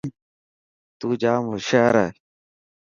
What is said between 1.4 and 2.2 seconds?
هوشيار هي.